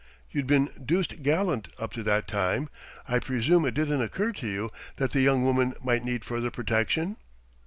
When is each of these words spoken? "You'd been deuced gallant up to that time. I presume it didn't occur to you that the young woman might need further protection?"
"You'd 0.31 0.47
been 0.47 0.69
deuced 0.83 1.21
gallant 1.21 1.67
up 1.77 1.93
to 1.93 2.01
that 2.01 2.27
time. 2.27 2.69
I 3.07 3.19
presume 3.19 3.65
it 3.65 3.75
didn't 3.75 4.01
occur 4.01 4.31
to 4.31 4.47
you 4.47 4.71
that 4.95 5.11
the 5.11 5.21
young 5.21 5.43
woman 5.45 5.75
might 5.85 6.03
need 6.03 6.25
further 6.25 6.49
protection?" 6.49 7.17